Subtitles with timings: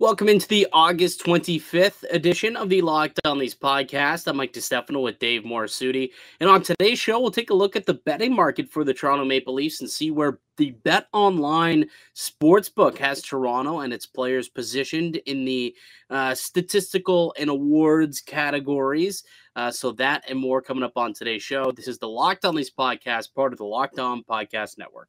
[0.00, 4.28] Welcome into the August 25th edition of the Locked On Leafs podcast.
[4.28, 6.12] I'm Mike DeStefano with Dave Morisuti.
[6.38, 9.24] And on today's show, we'll take a look at the betting market for the Toronto
[9.24, 11.84] Maple Leafs and see where the Bet Online
[12.14, 15.74] Sportsbook has Toronto and its players positioned in the
[16.10, 19.24] uh, statistical and awards categories.
[19.56, 21.72] Uh, so that and more coming up on today's show.
[21.72, 25.08] This is the Locked On Leafs podcast, part of the Locked On Podcast Network.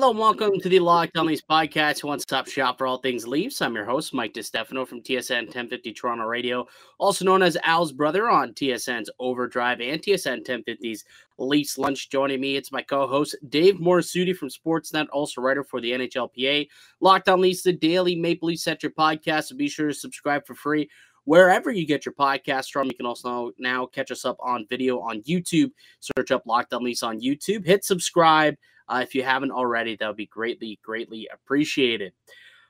[0.00, 3.26] Hello and welcome to the Locked On Leafs podcast, one stop shop for all things
[3.26, 3.60] Leafs.
[3.60, 8.30] I'm your host, Mike DeStefano from TSN 1050 Toronto Radio, also known as Al's brother
[8.30, 11.04] on TSN's Overdrive and TSN 1050's
[11.36, 12.08] Leafs Lunch.
[12.08, 16.66] Joining me, it's my co host, Dave Morisuti from Sportsnet, also writer for the NHLPA.
[17.00, 19.48] Locked On Leafs, the daily Maple Leaf Centric podcast.
[19.48, 20.88] So be sure to subscribe for free
[21.24, 22.86] wherever you get your podcast from.
[22.86, 25.72] You can also now catch us up on video on YouTube.
[26.00, 27.66] Search up Locked On Leafs on YouTube.
[27.66, 28.56] Hit subscribe.
[28.90, 32.12] Uh, if you haven't already, that would be greatly, greatly appreciated.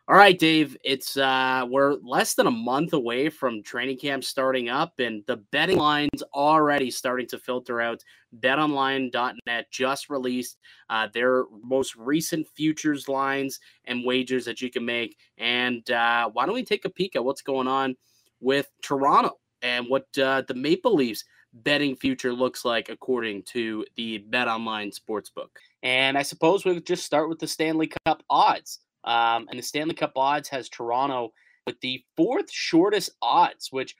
[0.08, 4.68] All right, Dave, it's uh we're less than a month away from training camp starting
[4.68, 8.02] up, and the betting lines already starting to filter out.
[8.40, 15.16] BetOnline.net just released uh, their most recent futures lines and wagers that you can make.
[15.38, 17.96] And uh, why don't we take a peek at what's going on
[18.40, 24.18] with Toronto and what uh, the Maple Leafs betting future looks like according to the
[24.18, 25.48] Bet Online Sportsbook.
[25.82, 28.80] And I suppose we'll just start with the Stanley Cup odds.
[29.04, 31.32] Um, and the Stanley Cup odds has Toronto
[31.66, 33.96] with the fourth shortest odds, which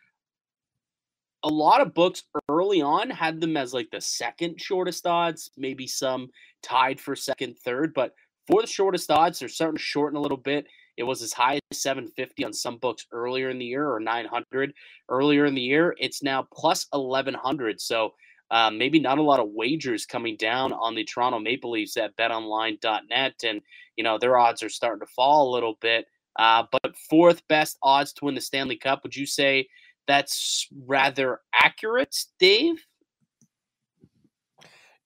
[1.43, 5.87] a lot of books early on had them as like the second shortest odds, maybe
[5.87, 6.29] some
[6.63, 8.15] tied for second, third, but
[8.47, 10.67] fourth shortest odds, they're starting to shorten a little bit.
[11.01, 14.75] It was as high as 750 on some books earlier in the year or 900
[15.09, 15.95] earlier in the year.
[15.99, 17.81] It's now plus 1100.
[17.81, 18.13] So
[18.51, 22.15] uh, maybe not a lot of wagers coming down on the Toronto Maple Leafs at
[22.19, 23.33] betonline.net.
[23.43, 23.63] And,
[23.97, 26.05] you know, their odds are starting to fall a little bit.
[26.39, 29.69] Uh, but fourth best odds to win the Stanley Cup, would you say
[30.07, 32.85] that's rather accurate, Dave?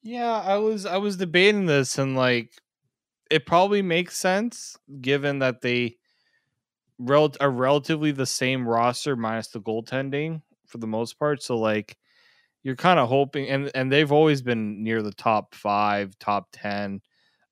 [0.02, 2.50] Yeah, I was I was debating this and like
[3.30, 5.96] it probably makes sense given that they
[6.98, 11.42] rel- are relatively the same roster minus the goaltending for the most part.
[11.42, 11.96] So like
[12.62, 17.02] you're kind of hoping and and they've always been near the top 5, top 10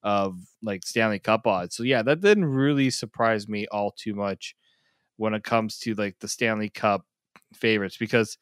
[0.02, 1.76] of like Stanley Cup odds.
[1.76, 4.54] So yeah, that didn't really surprise me all too much
[5.16, 7.06] when it comes to like the Stanley Cup
[7.54, 8.38] favorites because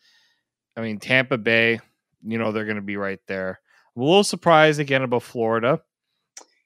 [0.76, 1.80] I mean Tampa Bay,
[2.24, 3.60] you know they're going to be right there.
[3.96, 5.80] I'm a little surprised again about Florida.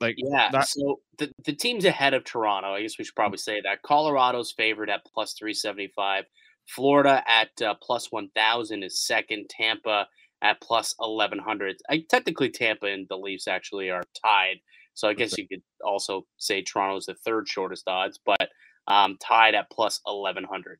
[0.01, 3.39] Like yeah, that- so the, the teams ahead of Toronto, I guess we should probably
[3.39, 6.25] say that Colorado's favored at plus 375.
[6.67, 9.51] Florida at uh, plus 1,000 is second.
[9.51, 10.07] Tampa
[10.43, 11.77] at plus 1,100.
[11.91, 14.57] I, technically, Tampa and the Leafs actually are tied.
[14.95, 18.49] So I guess you could also say Toronto's the third shortest odds, but
[18.87, 20.79] um, tied at plus 1,100.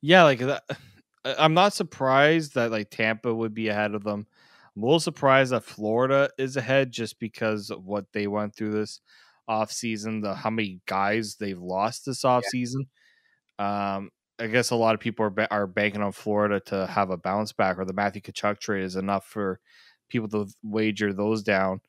[0.00, 0.64] Yeah, like that.
[1.24, 4.26] I'm not surprised that like Tampa would be ahead of them.
[4.76, 8.72] I'm a little surprised that Florida is ahead just because of what they went through
[8.72, 9.00] this
[9.48, 12.86] offseason, the how many guys they've lost this offseason.
[13.58, 13.96] Yeah.
[13.96, 17.10] Um, I guess a lot of people are ba- are banking on Florida to have
[17.10, 19.60] a bounce back, or the Matthew Tkachuk trade is enough for
[20.08, 21.80] people to wager those down.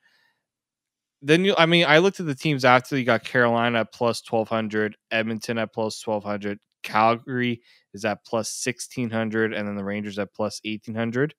[1.21, 4.21] Then you, I mean, I looked at the teams after you got Carolina at plus
[4.21, 7.61] twelve hundred, Edmonton at plus twelve hundred, Calgary
[7.93, 11.33] is at plus sixteen hundred, and then the Rangers at plus eighteen hundred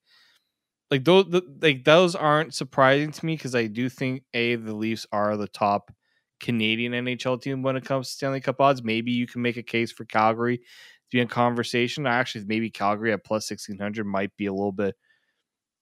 [0.94, 4.74] like those the, like those aren't surprising to me because I do think a the
[4.74, 5.92] Leafs are the top
[6.40, 8.82] Canadian NHL team when it comes to Stanley Cup odds.
[8.84, 10.64] Maybe you can make a case for Calgary to
[11.12, 12.06] be in conversation.
[12.06, 14.94] Actually, maybe Calgary at plus sixteen hundred might be a little bit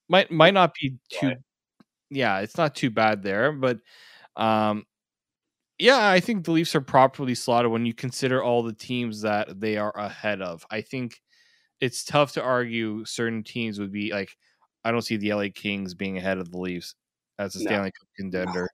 [0.09, 1.29] might might not be too.
[1.29, 1.37] Right.
[2.11, 3.79] Yeah, it's not too bad there, but
[4.37, 4.85] um,
[5.79, 9.61] yeah, I think the Leafs are properly slotted when you consider all the teams that
[9.61, 10.65] they are ahead of.
[10.71, 11.21] I think
[11.81, 14.37] it's tough to argue certain teams would be like
[14.85, 16.95] I don't see the LA Kings being ahead of the Leafs
[17.39, 17.65] as a no.
[17.65, 18.69] Stanley Cup contender.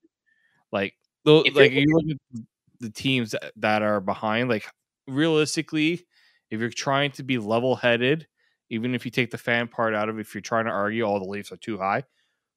[0.73, 0.95] Like,
[1.25, 2.43] though, like you look at
[2.81, 4.49] the teams that, that are behind.
[4.49, 4.67] Like,
[5.07, 6.07] realistically,
[6.51, 8.27] if you're trying to be level-headed,
[8.71, 11.05] even if you take the fan part out of it, if you're trying to argue
[11.05, 12.05] all oh, the Leafs are too high,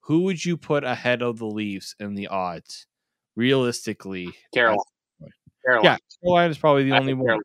[0.02, 2.88] who would you put ahead of the Leafs in the odds?
[3.36, 4.82] Realistically, Carolina.
[5.66, 5.84] Carolina.
[5.84, 7.40] Yeah, Carolina is probably the I only one.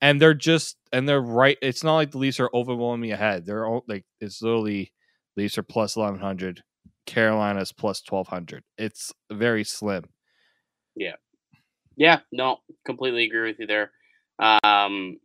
[0.00, 1.58] And they're just and they're right.
[1.62, 3.46] It's not like the Leafs are overwhelming ahead.
[3.46, 4.92] They're all like it's literally
[5.36, 6.62] Leafs are plus eleven hundred,
[7.06, 8.64] Carolina's plus twelve hundred.
[8.78, 10.04] It's very slim.
[10.96, 11.16] Yeah,
[11.96, 13.92] yeah, no, completely agree with you there.
[14.38, 15.18] Um,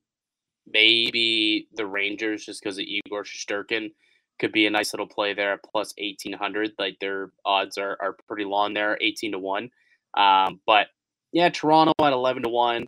[0.67, 3.91] maybe the Rangers just because of Igor Shesterkin
[4.39, 8.17] could be a nice little play there at plus 1800 like their odds are, are
[8.27, 9.69] pretty long there 18 to 1
[10.17, 10.87] um, but
[11.31, 12.87] yeah toronto at 11 to 1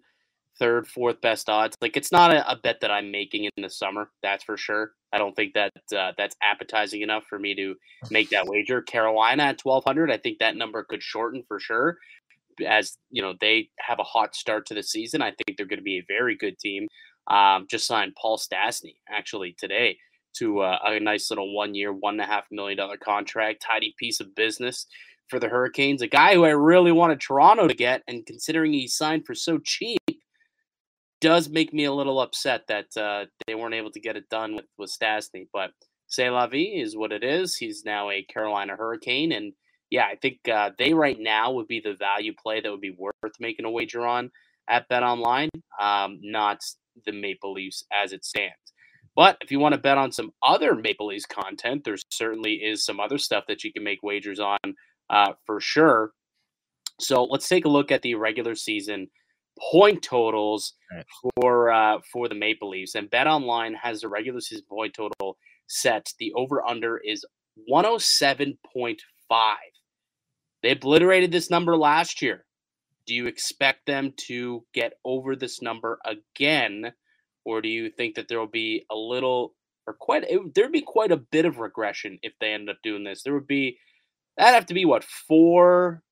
[0.60, 3.70] third fourth best odds like it's not a, a, bet that i'm making in the
[3.70, 4.92] summer that's for sure.
[5.14, 7.76] I don't think that uh, that's appetizing enough for me to
[8.12, 8.82] make that wager.
[8.82, 11.98] Carolina at 1200 i think that number could shorten for sure.
[12.66, 15.80] As you know they have a hot start to the season i think they're going
[15.80, 16.88] to be a very good team.
[17.28, 19.98] Um, just signed paul stastny actually today
[20.38, 23.96] to uh, a nice little one year, one and a half million dollar contract, tidy
[23.98, 24.88] piece of business
[25.28, 26.02] for the Hurricanes.
[26.02, 29.60] A guy who I really wanted Toronto to get, and considering he signed for so
[29.60, 30.00] cheap,
[31.22, 34.56] does make me a little upset that uh, they weren't able to get it done
[34.56, 35.48] with, with Stastny.
[35.52, 35.72] But
[36.08, 37.56] say la vie is what it is.
[37.56, 39.32] He's now a Carolina Hurricane.
[39.32, 39.54] And
[39.90, 42.96] yeah, I think uh, they right now would be the value play that would be
[42.98, 44.32] worth making a wager on
[44.70, 45.50] at Bet Online,
[45.80, 46.60] um, not
[47.06, 48.56] the Maple Leafs as it stands.
[49.16, 52.86] But if you want to bet on some other Maple Leafs content, there certainly is
[52.86, 54.58] some other stuff that you can make wagers on
[55.10, 56.12] uh, for sure.
[57.00, 59.08] So let's take a look at the regular season
[59.72, 61.06] point totals right.
[61.36, 62.96] for uh, for the Maple Leafs.
[62.96, 65.38] And Bet Online has the regular season point total
[65.68, 66.14] set.
[66.20, 67.26] The over under is
[67.72, 68.98] 107.5.
[70.64, 72.46] They obliterated this number last year.
[73.06, 76.94] Do you expect them to get over this number again?
[77.48, 79.56] or do you think that there will be a little
[79.88, 83.06] or quite it, there'd be quite a bit of regression if they end up doing
[83.06, 83.24] this?
[83.24, 83.78] There would be
[84.38, 86.04] that'd have to be what four?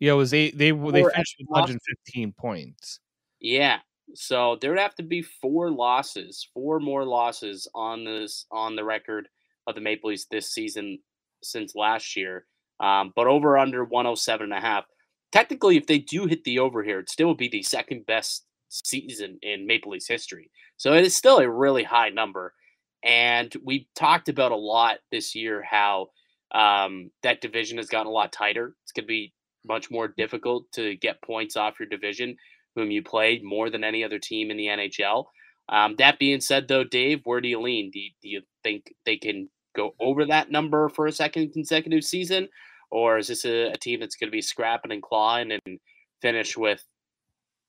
[0.00, 0.56] Yeah, it was eight.
[0.56, 3.00] They they finished with 115 points.
[3.38, 3.78] Yeah,
[4.14, 8.84] so there would have to be four losses, four more losses on this on the
[8.84, 9.28] record
[9.66, 10.98] of the Maple Leafs this season
[11.42, 12.46] since last year.
[12.80, 14.84] Um, but over under 107 and a half.
[15.32, 18.46] Technically, if they do hit the over here, it still would be the second best
[18.68, 20.50] season in Maple Leafs history.
[20.76, 22.54] So it is still a really high number.
[23.04, 26.08] And we talked about a lot this year how
[26.52, 28.74] um, that division has gotten a lot tighter.
[28.82, 29.34] It's going to be
[29.66, 32.36] much more difficult to get points off your division,
[32.74, 35.24] whom you played more than any other team in the NHL.
[35.68, 37.90] Um, that being said, though, Dave, where do you lean?
[37.90, 42.04] Do you, do you think they can go over that number for a second consecutive
[42.04, 42.48] season?
[42.90, 45.78] Or is this a, a team that's going to be scrapping and clawing and
[46.20, 46.84] finish with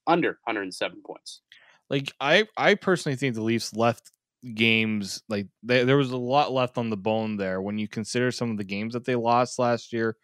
[0.08, 1.42] under 107 points.
[1.90, 4.12] Like I, I personally think the Leafs left
[4.56, 8.32] games like they, there was a lot left on the bone there when you consider
[8.32, 10.18] some of the games that they lost last year.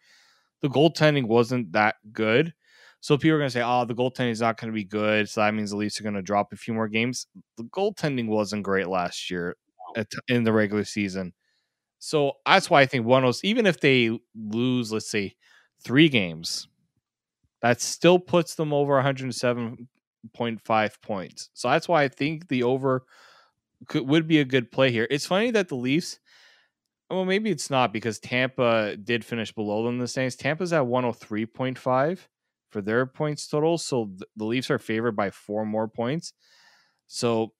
[0.62, 2.54] The goaltending wasn't that good.
[3.00, 5.28] So people are going to say, "Oh, the goaltending is not going to be good."
[5.28, 7.26] So that means the Leafs are going to drop a few more games.
[7.56, 9.56] The goaltending wasn't great last year
[9.96, 11.32] at, in the regular season.
[11.98, 15.36] So that's why I think one of even if they lose, let's say,
[15.82, 16.68] three games,
[17.62, 21.50] that still puts them over 107.5 points.
[21.54, 23.04] So that's why I think the over
[23.88, 25.06] could, would be a good play here.
[25.10, 26.18] It's funny that the Leafs,
[27.10, 30.36] well, maybe it's not because Tampa did finish below them the Saints.
[30.36, 32.28] Tampa's at 103.5
[32.70, 33.78] for their points total.
[33.78, 36.32] So the Leafs are favored by four more points.
[37.06, 37.52] So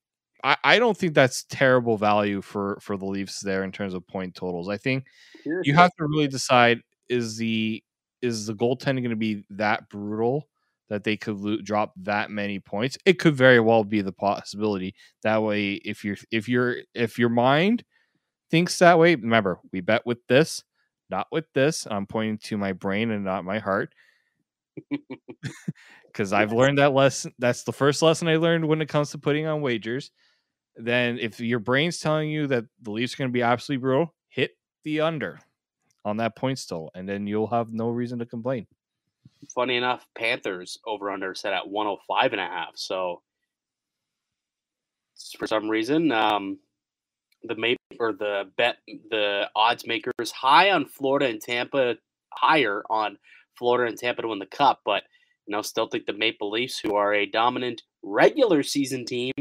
[0.45, 4.07] I, I don't think that's terrible value for for the Leafs there in terms of
[4.07, 4.69] point totals.
[4.69, 5.05] I think
[5.65, 7.83] you have to really decide is the
[8.21, 10.49] is the goaltending going to be that brutal
[10.89, 12.99] that they could lo- drop that many points?
[13.05, 14.95] It could very well be the possibility.
[15.23, 17.85] That way, if you're if you're if your mind
[18.51, 20.65] thinks that way, remember we bet with this,
[21.11, 21.87] not with this.
[21.91, 23.93] I'm pointing to my brain and not my heart.
[26.07, 27.33] Because I've learned that lesson.
[27.39, 30.11] That's the first lesson I learned when it comes to putting on wagers.
[30.75, 34.15] Then, if your brain's telling you that the Leafs are going to be absolutely brutal,
[34.29, 34.53] hit
[34.85, 35.39] the under
[36.05, 38.67] on that point total, and then you'll have no reason to complain.
[39.55, 42.73] Funny enough, Panthers over under set at 105 and a half.
[42.75, 43.23] So
[45.39, 46.59] for some reason, um,
[47.45, 48.79] the map or the bet
[49.11, 51.97] the odds makers high on Florida and Tampa,
[52.33, 53.19] higher on
[53.57, 55.05] Florida and Tampa to win the cup, but
[55.47, 59.33] you know, still think the Maple Leafs, who are a dominant regular season team,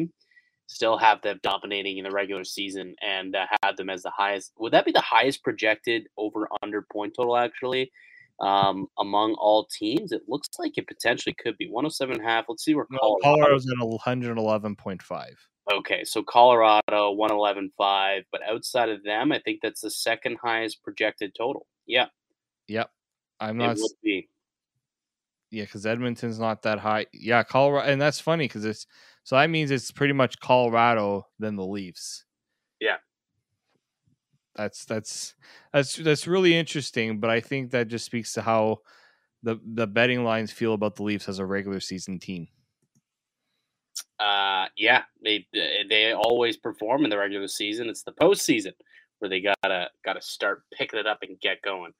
[0.68, 4.54] still have them dominating in the regular season and uh, have them as the highest.
[4.58, 7.92] Would that be the highest projected over under point total actually
[8.40, 10.14] um, among all teams?
[10.14, 12.46] It looks like it potentially could be 107 half.
[12.48, 13.24] Let's see where no, Colorado.
[13.24, 15.32] Colorado's at 111.5.
[15.72, 21.36] Okay, so Colorado 111.5, but outside of them, I think that's the second highest projected
[21.36, 21.68] total.
[21.86, 22.08] Yeah.
[22.68, 22.90] Yep.
[23.40, 23.78] I'm not.
[23.78, 24.30] It would be.
[25.52, 27.06] Yeah, because Edmonton's not that high.
[27.14, 28.88] Yeah, Colorado, and that's funny because it's
[29.28, 32.24] So that means it's pretty much Colorado than the Leafs.
[32.80, 32.96] Yeah.
[34.56, 35.36] That's that's
[35.74, 38.78] that's that's really interesting, but I think that just speaks to how
[39.44, 42.48] the the betting lines feel about the Leafs as a regular season team.
[44.20, 47.90] Uh, yeah, they they always perform in the regular season.
[47.90, 48.74] It's the postseason
[49.20, 51.94] where they gotta gotta start picking it up and get going.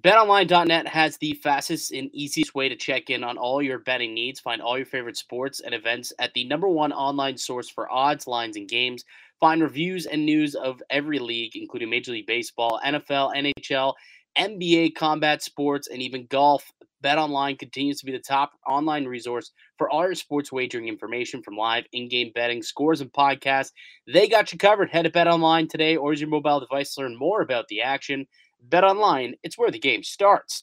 [0.00, 4.40] BetOnline.net has the fastest and easiest way to check in on all your betting needs.
[4.40, 8.26] Find all your favorite sports and events at the number one online source for odds,
[8.26, 9.04] lines, and games.
[9.38, 13.92] Find reviews and news of every league, including Major League Baseball, NFL, NHL,
[14.38, 16.70] NBA, combat sports, and even golf.
[17.02, 21.56] BetOnline continues to be the top online resource for all your sports wagering information from
[21.56, 23.72] live in-game betting, scores, and podcasts.
[24.06, 24.90] They got you covered.
[24.90, 28.26] Head to BetOnline today or use your mobile device to learn more about the action.
[28.68, 30.62] BetOnline, it's where the game starts.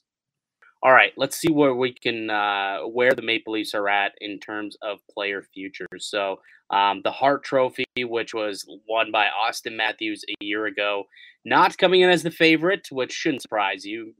[0.82, 4.40] All right, let's see where we can uh, where the Maple Leafs are at in
[4.40, 6.08] terms of player futures.
[6.08, 11.04] So um, the Hart Trophy, which was won by Auston Matthews a year ago,
[11.44, 14.14] not coming in as the favorite, which shouldn't surprise you.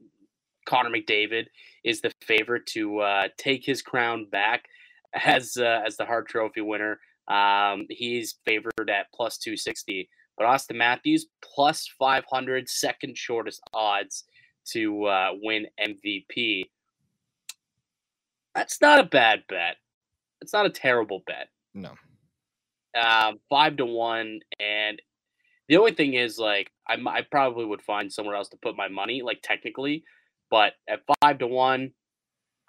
[0.66, 1.46] Connor McDavid
[1.82, 4.64] is the favorite to uh, take his crown back
[5.14, 7.00] as uh, as the Hart Trophy winner.
[7.28, 13.62] Um, he's favored at plus two sixty, but Auston Matthews plus five hundred, second shortest
[13.72, 14.24] odds
[14.72, 16.64] to uh, win MVP.
[18.54, 19.76] That's not a bad bet.
[20.40, 21.48] It's not a terrible bet.
[21.74, 21.92] No.
[23.00, 25.00] Um, five to one, and
[25.68, 28.88] the only thing is, like, I, I probably would find somewhere else to put my
[28.88, 30.02] money, like technically,
[30.50, 31.92] but at five to one,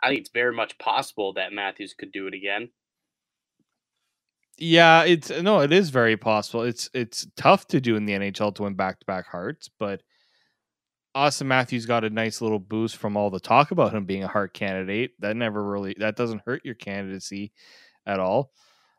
[0.04, 2.70] I think it's very much possible that Matthews could do it again.
[4.58, 6.62] Yeah, it's no, it is very possible.
[6.64, 10.04] It's it's tough to do in the NHL to win back to back Harts, but
[11.15, 14.27] Auston Matthews got a nice little boost from all the talk about him being a
[14.27, 15.12] Hart candidate.
[15.20, 17.51] That never really that doesn't hurt your candidacy
[18.06, 18.51] at all.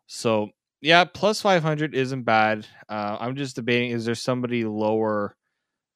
[0.06, 0.50] So
[0.82, 2.66] yeah, plus five hundred isn't bad.
[2.88, 5.36] Uh, I'm just debating: is there somebody lower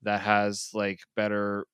[0.03, 1.67] that has like better?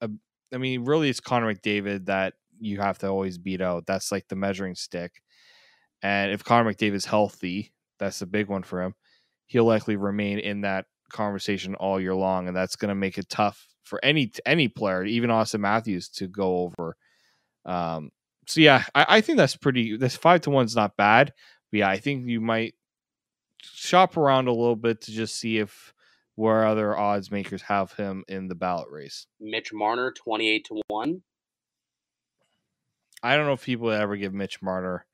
[0.00, 0.08] Uh,
[0.54, 3.84] I mean, really, it's Connor McDavid that you have to always beat out.
[3.86, 5.20] That's like the measuring stick.
[6.02, 8.94] And if Connor McDavid's healthy, that's a big one for him.
[9.46, 13.28] He'll likely remain in that conversation all year long, and that's going to make it
[13.28, 16.96] tough for any any player, even Auston Matthews, to go over.
[17.64, 18.10] Um,
[18.46, 19.96] so yeah, I, I think that's pretty.
[19.96, 21.32] This five to one is not bad.
[21.70, 22.74] But yeah, I think you might
[23.62, 25.92] shop around a little bit to just see if
[26.34, 29.26] where other odds makers have him in the ballot race.
[29.38, 31.22] Mitch Marner, twenty eight to one.
[33.22, 35.04] I don't know if people ever give Mitch Marner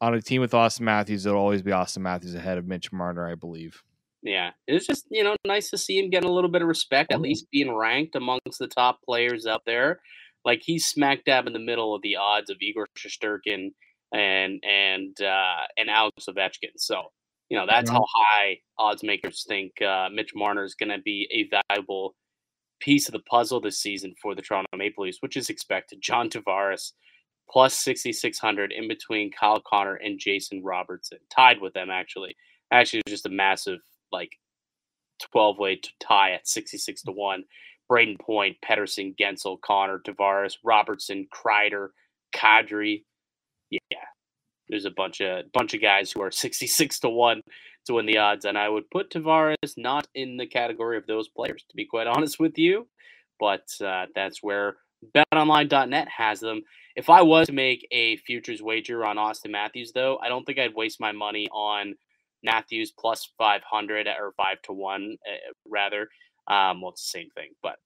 [0.00, 1.26] on a team with Auston Matthews.
[1.26, 3.82] It'll always be Auston Matthews ahead of Mitch Marner, I believe.
[4.22, 7.10] Yeah, it's just you know nice to see him getting a little bit of respect,
[7.10, 7.24] at mm-hmm.
[7.24, 10.00] least being ranked amongst the top players out there.
[10.44, 13.70] Like he's smack dab in the middle of the odds of Igor Shesterkin
[14.12, 16.72] and and uh, and Alex Ovechkin.
[16.76, 17.02] So
[17.48, 21.28] you know that's how high odds makers think uh, Mitch Marner is going to be
[21.32, 22.14] a valuable
[22.80, 26.00] piece of the puzzle this season for the Toronto Maple Leafs, which is expected.
[26.00, 26.92] John Tavares
[27.50, 32.36] plus 6600 in between Kyle Connor and Jason Robertson, tied with them actually.
[32.72, 33.80] Actually, just a massive
[34.12, 34.32] like
[35.30, 37.44] 12 way to tie at 66 to 1.
[37.90, 41.88] Brayden Point, Pettersson, Guentzel, Connor, Tavares, Robertson, Kreider,
[42.34, 43.04] Kadri.
[43.70, 43.78] Yeah.
[44.68, 47.42] There's a bunch of bunch of guys who are 66 to 1
[47.86, 48.44] to win the odds.
[48.44, 52.06] And I would put Tavares not in the category of those players, to be quite
[52.16, 52.88] honest with you.
[53.38, 54.76] But uh, that's where
[55.14, 56.62] betonline.net has them.
[56.94, 60.58] If I was to make a futures wager on Auston Matthews, though, I don't think
[60.58, 61.94] I'd waste my money on
[62.42, 66.08] Matthews plus 500 or 5 to 1, uh, rather.
[66.48, 67.76] Um, well, it's the same thing, but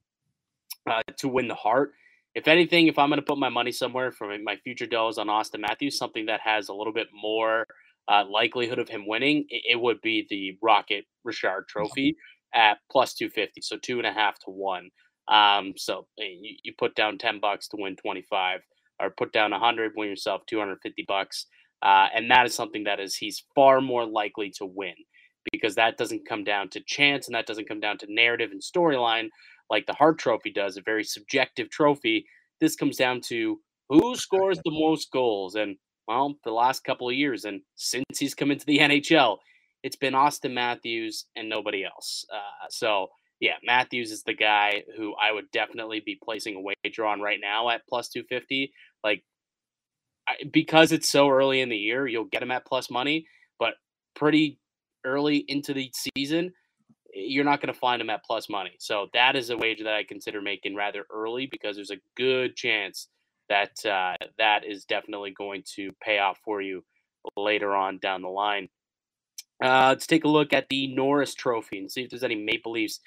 [0.90, 1.92] uh, to win the Hart.
[2.34, 5.28] If anything, if I'm going to put my money somewhere for my future dollars on
[5.28, 7.66] Auston Matthews, something that has a little bit more
[8.08, 12.16] uh, likelihood of him winning, it, it, would be the Rocket Richard Trophy
[12.54, 14.90] at plus 250, so two and a half to one.
[15.28, 18.60] Um, so eh, you, you put down 10 bucks to win 25,
[19.00, 21.46] or put down 100, win yourself 250 bucks.
[21.82, 24.94] Uh, and that is something that is he's far more likely to win
[25.52, 28.62] because that doesn't come down to chance and that doesn't come down to narrative and
[28.62, 29.28] storyline
[29.70, 32.26] like the Hart Trophy does, a very subjective trophy.
[32.60, 35.54] This comes down to who scores the most goals.
[35.54, 35.76] And
[36.08, 39.38] well, the last couple of years, and since he's come into the NHL,
[39.82, 42.24] it's been Auston Matthews and nobody else.
[42.32, 43.08] Uh, so
[43.40, 47.38] yeah, Matthews is the guy who I would definitely be placing a wager on right
[47.40, 48.72] now at plus 250.
[49.04, 49.22] Like
[50.50, 53.26] because it's so early in the year, you'll get him at plus money,
[53.58, 53.74] but
[54.14, 54.58] pretty
[55.04, 56.52] early into the season,
[57.14, 58.72] you're not going to find him at plus money.
[58.78, 62.56] So that is a wager that I consider making rather early because there's a good
[62.56, 63.08] chance
[63.48, 66.84] that uh, that is definitely going to pay off for you
[67.36, 68.68] later on down the line.
[69.62, 72.72] Uh, let's take a look at the Norris Trophy and see if there's any Maple
[72.72, 73.00] Leafs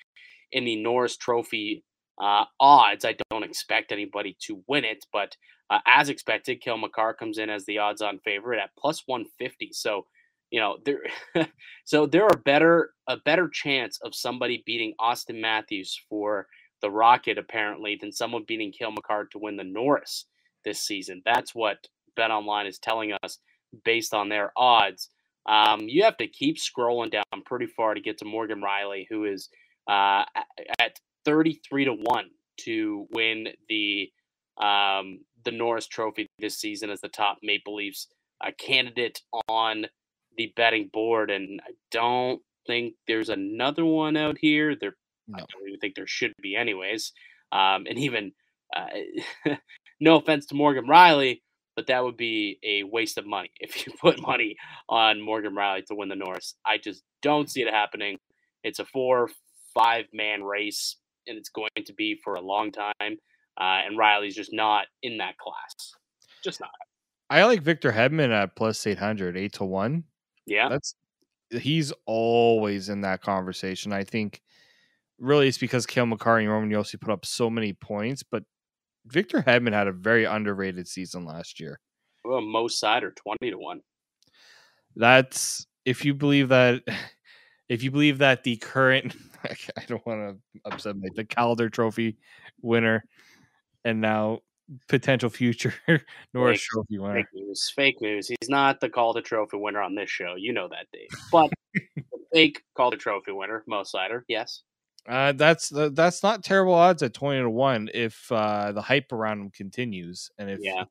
[0.52, 1.84] in the Norris Trophy
[2.20, 3.06] uh, odds.
[3.06, 5.36] I don't expect anybody to win it, but
[5.70, 9.70] uh, as expected, Cale Makar comes in as the odds-on favorite at plus 150.
[9.74, 10.06] So,
[10.50, 11.02] you know, there,
[11.86, 16.48] so there are better a better chance of somebody beating Auston Matthews for
[16.82, 20.26] the Rocket apparently than someone beating Cale Makar to win the Norris
[20.66, 21.22] this season.
[21.26, 23.40] That's what Bet Online is telling us
[23.84, 25.10] based on their odds.
[25.46, 29.26] Um, you have to keep scrolling down pretty far to get to Morgan Rielly, who
[29.26, 29.50] is
[29.88, 30.24] uh,
[30.80, 32.30] at 33 to 1
[32.66, 34.12] to win the
[34.60, 38.08] um, the Norris Trophy this season as the top Maple Leafs
[38.46, 39.86] uh, candidate on
[40.38, 41.32] the betting board.
[41.32, 44.76] And I don't think there's another one out here.
[44.80, 44.96] There,
[45.28, 45.38] no.
[45.38, 47.12] I don't even think there should be, anyways.
[47.52, 48.32] Um, and even,
[48.76, 49.56] uh,
[50.00, 51.42] no offense to Morgan Rielly,
[51.76, 54.56] but that would be a waste of money if you put money
[54.88, 56.56] on Morgan Rielly to win the Norris.
[56.66, 58.18] I just don't see it happening.
[58.64, 59.30] It's a four,
[59.74, 60.98] five man race,
[61.28, 63.18] and it's going to be for a long time.
[63.58, 65.94] Uh, and Rielly's just not in that class.
[66.44, 66.72] Just not.
[67.30, 70.04] I like Victor Hedman at plus 800, 8 to 1.
[70.46, 70.70] Yeah.
[70.70, 70.96] That's
[71.52, 73.94] he's always in that conversation.
[73.94, 74.42] I think
[75.20, 78.44] really it's because Cale Makar and Roman Josi put up so many points, but
[79.06, 81.80] Victor Hedman had a very underrated season last year.
[82.24, 83.82] Well, Mo Seider, 20 to 1.
[84.96, 86.84] That's if you believe that
[87.70, 92.18] if you believe that the current I don't want to upset me, the Calder Trophy
[92.62, 93.04] winner
[93.90, 94.40] and now
[94.88, 95.74] potential future
[96.34, 97.16] Norris fake, Trophy winner.
[97.16, 97.74] Fake news.
[97.76, 98.28] Fake news.
[98.28, 100.36] He's not the Calder Trophy winner on this show.
[100.38, 101.10] You know that, Dave.
[101.32, 101.52] But
[102.34, 104.22] fake Calder Trophy winner, Mo Seider.
[104.28, 104.64] Yes.
[105.08, 109.12] Uh, that's uh, that's not terrible odds at twenty to one if uh, the hype
[109.12, 110.84] around him continues, and if yeah.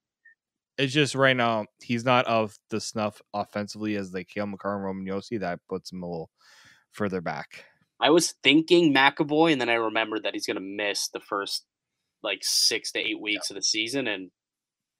[0.76, 4.84] it's just right now he's not of the snuff offensively as they Cale Makar and
[4.84, 5.38] Roman Josi.
[5.38, 6.30] That puts him a little
[6.90, 7.64] further back.
[8.00, 11.64] I was thinking McAvoy, and then I remembered that he's going to miss the first
[12.22, 13.54] like six to eight weeks yeah.
[13.54, 14.30] of the season, and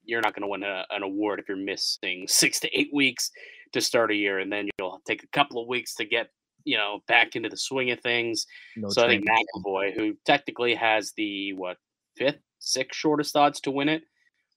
[0.04, 3.30] you're not going to win a, an award if you're missing six to eight weeks
[3.72, 6.28] to start a year, and then you'll take a couple of weeks to get
[6.64, 8.46] you know back into the swing of things.
[8.76, 11.76] No so I think McAvoy, who technically has the what
[12.16, 14.02] fifth, sixth shortest odds to win it,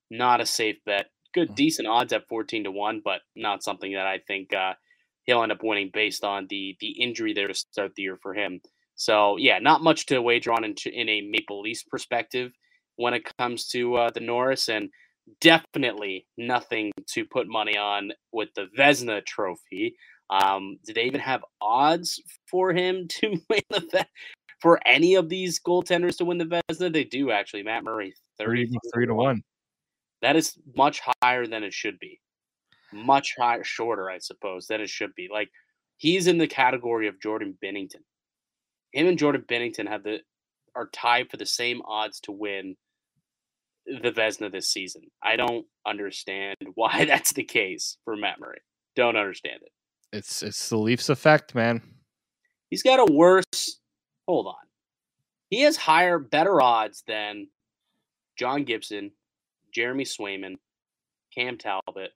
[0.10, 1.08] not a safe bet.
[1.34, 1.56] Good, mm-hmm.
[1.56, 4.74] decent odds at fourteen to one, but not something that I think uh,
[5.24, 8.34] he'll end up winning based on the the injury there to start the year for
[8.34, 8.62] him.
[9.01, 12.51] So yeah, not much to wager on in, in a Maple Leafs perspective
[12.97, 14.91] when it comes to uh, the Norris, and
[15.39, 19.95] definitely nothing to put money on with the Vezina Trophy.
[20.29, 24.05] Um, do they even have odds for him to win the Ve-
[24.61, 26.93] for any of these goaltenders to win the Vezina?
[26.93, 27.63] They do actually.
[27.63, 29.41] Matt Murray, thirty three to one.
[30.21, 32.19] That is much higher than it should be.
[32.93, 35.27] Much higher, shorter, I suppose, than it should be.
[35.31, 35.49] Like
[35.97, 38.03] he's in the category of Jordan Binnington
[38.91, 40.19] him and Jordan Binnington have the
[40.75, 42.75] are tied for the same odds to win
[43.86, 45.04] the Vezina this season.
[45.21, 48.62] I don't understand why that's the case for Matt Murray.
[48.95, 49.71] Don't understand it.
[50.13, 51.82] It's it's the Leafs effect, man.
[52.69, 53.80] He's got a worse.
[54.27, 54.54] Hold on.
[55.49, 57.47] He has higher, better odds than
[58.38, 59.12] John Gibson,
[59.73, 60.56] Jeremy Swayman,
[61.36, 62.12] Cam Talbot.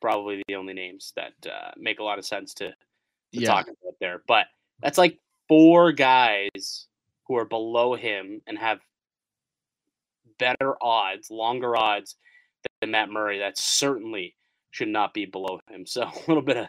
[0.00, 2.74] Probably the only names that uh, make a lot of sense to to
[3.32, 3.48] yeah.
[3.48, 4.22] talk about there.
[4.26, 4.46] But
[4.80, 6.86] that's like four guys
[7.26, 8.80] who are below him and have
[10.38, 12.16] better odds, longer odds
[12.80, 13.38] than Matt Murray.
[13.38, 14.34] That certainly
[14.70, 15.86] should not be below him.
[15.86, 16.68] So a little bit of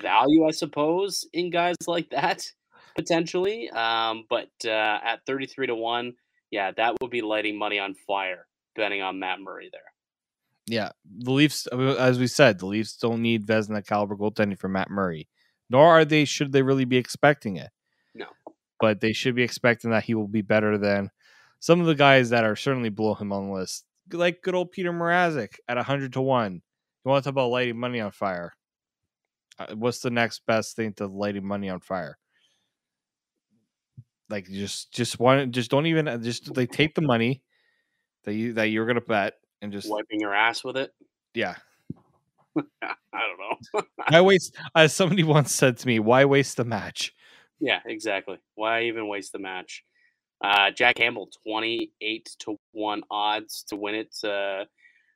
[0.00, 2.50] value, I suppose, in guys like that
[2.96, 3.70] potentially.
[3.70, 6.14] Um, but uh, at 33 to 1,
[6.50, 9.80] yeah, that would be lighting money on fire betting on Matt Murray there.
[10.66, 14.90] Yeah, the Leafs, as we said, the Leafs don't need Vezina caliber goaltending for Matt
[14.90, 15.28] Murray
[15.72, 17.70] nor are they should they really be expecting it.
[18.14, 18.26] No.
[18.78, 21.10] But they should be expecting that he will be better than
[21.58, 23.84] some of the guys that are certainly below him on the list.
[24.12, 26.54] Like good old Peter Mrazek at 100 to 1.
[26.54, 26.60] You
[27.08, 28.52] want to talk about lighting money on fire?
[29.58, 32.18] Uh, what's the next best thing to lighting money on fire?
[34.28, 37.42] Like just just one just don't even uh, just like take the money
[38.24, 40.90] that you that you're gonna bet and just wiping your ass with it.
[41.34, 41.56] Yeah,
[42.82, 43.82] I don't know.
[44.08, 47.14] I waste, as somebody once said to me, why waste the match?
[47.60, 48.38] Yeah, exactly.
[48.54, 49.84] Why even waste the match?
[50.42, 54.14] Uh, Jack Campbell, 28 to 1 odds to win it.
[54.24, 54.64] Uh,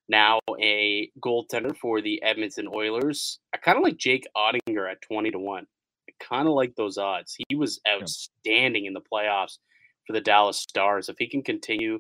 [0.09, 3.41] now a goaltender for the Edmonton Oilers.
[3.53, 5.67] I kind of like Jake Oettinger at 20 to 1.
[6.09, 7.37] I kind of like those odds.
[7.49, 9.59] He was outstanding in the playoffs
[10.07, 11.09] for the Dallas Stars.
[11.09, 11.99] If he can continue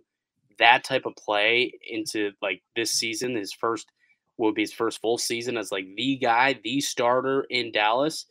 [0.58, 3.90] that type of play into like this season, his first
[4.38, 8.26] will be his first full season as like the guy, the starter in Dallas.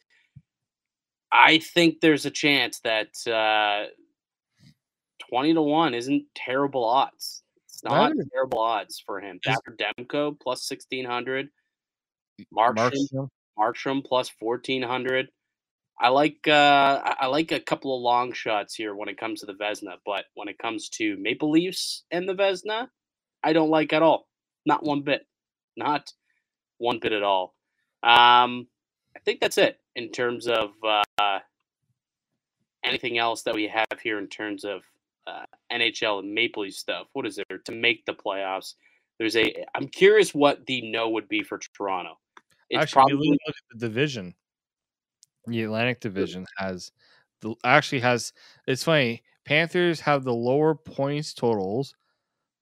[1.32, 3.89] I think there's a chance that uh,
[5.30, 7.44] 20 to 1 isn't terrible odds.
[7.68, 9.39] It's not terrible odds for him.
[9.44, 11.50] Dapper Demko plus 1600,
[12.54, 13.30] Markstrom, Markstrom.
[13.60, 15.30] Markstrom plus 1400.
[16.00, 19.46] I like uh, I like a couple of long shots here when it comes to
[19.46, 22.89] the Vezina, but when it comes to Maple Leafs and the Vezina,
[23.44, 24.28] I don't like at all.
[24.65, 25.26] Not one bit.
[25.78, 26.14] Not
[26.78, 27.56] one bit at all.
[28.04, 28.68] Um,
[29.16, 31.40] I think that's it in terms of uh,
[32.84, 34.84] anything else that we have here in terms of
[35.28, 37.08] uh, NHL and Maple Leaf stuff.
[37.14, 38.76] What is there to make the playoffs?
[39.18, 39.66] There's a.
[39.74, 42.18] I'm curious what the no would be for Toronto.
[42.70, 44.36] It's actually, probably look at the division.
[45.48, 46.92] The Atlantic Division has
[47.42, 48.34] the actually has.
[48.68, 49.24] It's funny.
[49.46, 51.94] Panthers have the lower points totals,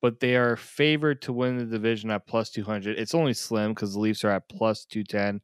[0.04, 3.00] but they are favored to win the division at plus two hundred.
[3.00, 5.40] It's only slim because the Leafs are at plus two ten,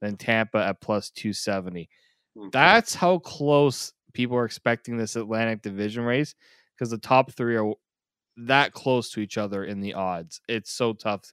[0.00, 1.90] then Tampa at plus two seventy.
[2.36, 2.52] Mhm.
[2.52, 6.36] That's how close people are expecting this Atlantic Division race
[6.74, 7.74] because the top three are
[8.36, 10.40] that close to each other in the odds.
[10.48, 11.32] It's so tough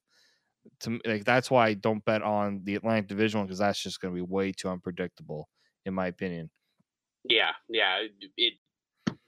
[0.79, 1.23] to like.
[1.23, 4.27] That's why I don't bet on the Atlantic Division because that's just going to be
[4.27, 5.49] way too unpredictable,
[5.85, 6.49] in my opinion.
[7.25, 7.97] Yeah, yeah.
[7.99, 8.53] It, it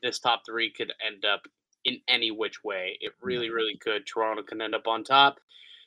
[0.02, 1.44] this top three could end up
[1.86, 2.98] in any which way.
[3.02, 4.06] It really, really could.
[4.08, 5.40] Toronto can end up on top.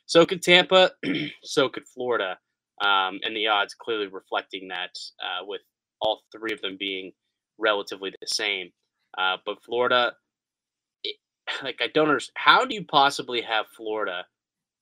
[0.05, 0.91] So could Tampa.
[1.43, 2.37] so could Florida.
[2.85, 5.61] Um, and the odds clearly reflecting that, uh, with
[6.01, 7.11] all three of them being
[7.57, 8.71] relatively the same.
[9.17, 10.13] Uh, but Florida,
[11.03, 11.17] it,
[11.63, 12.35] like I don't understand.
[12.37, 14.25] How do you possibly have Florida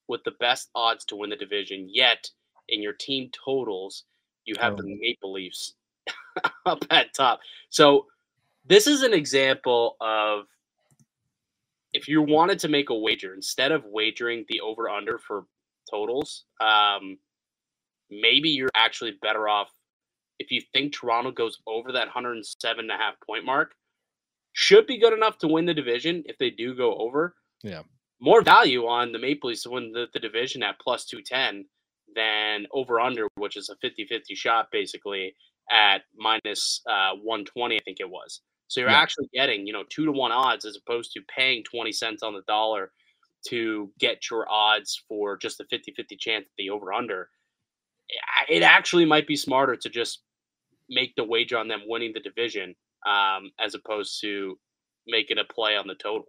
[0.08, 2.28] with the best odds to win the division, yet
[2.68, 4.04] in your team totals
[4.46, 4.76] you have Oh.
[4.76, 5.74] the Maple Leafs
[6.66, 7.40] up at top.
[7.70, 8.06] So
[8.66, 10.46] this is an example of
[11.96, 15.46] if you wanted to make a wager instead of wagering the over under for
[15.90, 17.16] totals, um,
[18.10, 19.68] maybe you're actually better off
[20.38, 23.72] if you think Toronto goes over that 107 and a half point mark.
[24.52, 27.34] Should be good enough to win the division if they do go over.
[27.62, 27.82] Yeah.
[28.20, 31.64] More value on the Maple Leafs to win the, the division at plus 210
[32.14, 35.34] than over under, which is a 50 50 shot basically
[35.70, 38.42] at minus uh, 120, I think it was.
[38.68, 39.00] So you're Yeah.
[39.00, 42.34] actually getting, you know, two to one odds as opposed to paying 20 cents on
[42.34, 42.92] the dollar
[43.48, 47.30] to get your odds for just a 50 50 chance at the over under.
[48.48, 50.22] It actually might be smarter to just
[50.88, 52.74] make the wager on them winning the division
[53.06, 54.58] um, as opposed to
[55.06, 56.26] making a play on the total.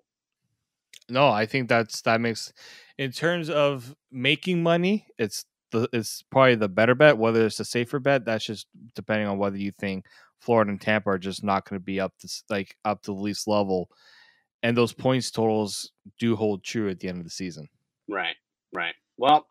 [1.09, 2.51] No, I think that's that makes
[2.97, 7.17] in terms of making money, it's the it's probably the better bet.
[7.17, 10.05] Whether it's a safer bet, that's just depending on whether you think
[10.39, 13.19] Florida and Tampa are just not going to be up to like up to the
[13.19, 13.89] Leafs level,
[14.63, 17.67] and those points totals do hold true at the end of the season.
[18.09, 18.35] Right,
[18.73, 18.95] right.
[19.17, 19.47] Well,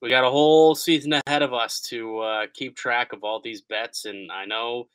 [0.00, 3.62] we got a whole season ahead of us to uh, keep track of all these
[3.62, 4.88] bets, and I know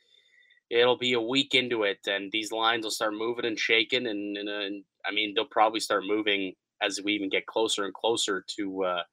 [0.70, 4.38] it'll be a week into it, and these lines will start moving and shaking, and,
[4.38, 7.94] and, uh, and I mean they'll probably start moving as we even get closer and
[7.94, 9.04] closer to uh,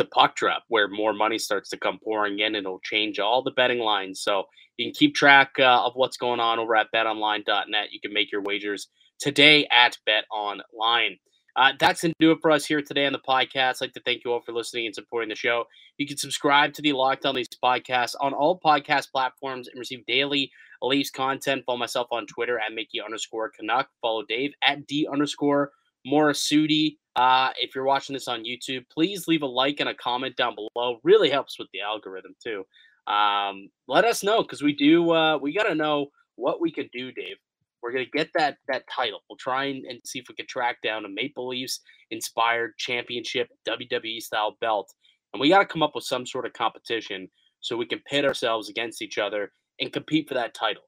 [0.00, 3.42] to puck drop, where more money starts to come pouring in, and it'll change all
[3.42, 4.20] the betting lines.
[4.20, 4.44] So
[4.76, 7.92] you can keep track uh, of what's going on over at BetOnline.net.
[7.92, 11.18] You can make your wagers today at BetOnline.
[11.56, 13.76] Uh, that's going to do it for us here today on the podcast.
[13.76, 15.64] I'd like to thank you all for listening and supporting the show.
[15.98, 20.06] You can subscribe to the Locked On Leafs podcast on all podcast platforms and receive
[20.06, 21.64] daily Leafs content.
[21.66, 23.88] Follow myself on Twitter at Mickey underscore Canuck.
[24.00, 25.72] Follow Dave at D underscore
[26.06, 26.96] Morisuti.
[27.16, 30.54] Uh, if you're watching this on YouTube, please leave a like and a comment down
[30.54, 30.98] below.
[31.02, 32.64] Really helps with the algorithm too.
[33.12, 35.10] Um, let us know because we do.
[35.12, 37.36] Uh, we got to know what we could do, Dave.
[37.82, 39.20] We're gonna get that that title.
[39.28, 43.48] We'll try and, and see if we can track down a Maple Leafs inspired championship
[43.66, 44.92] WWE style belt,
[45.32, 47.28] and we got to come up with some sort of competition
[47.60, 50.82] so we can pit ourselves against each other and compete for that title,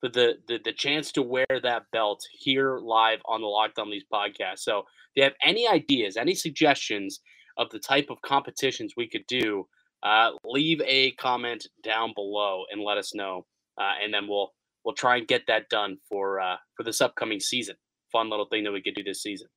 [0.00, 3.90] for the the, the chance to wear that belt here live on the Locked On
[3.90, 4.60] Leafs podcast.
[4.60, 4.84] So, if
[5.16, 7.20] you have any ideas, any suggestions
[7.56, 9.66] of the type of competitions we could do,
[10.02, 13.46] uh, leave a comment down below and let us know,
[13.80, 14.52] uh, and then we'll
[14.84, 17.76] we'll try and get that done for uh, for this upcoming season.
[18.12, 19.48] Fun little thing that we could do this season.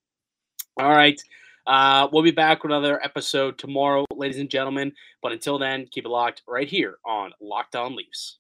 [0.79, 1.21] All right.
[1.67, 4.91] Uh, we'll be back with another episode tomorrow, ladies and gentlemen.
[5.21, 8.39] But until then, keep it locked right here on Locked On Leafs.